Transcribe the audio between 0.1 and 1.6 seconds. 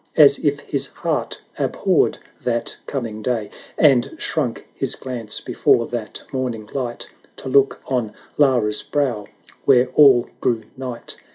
As if his heart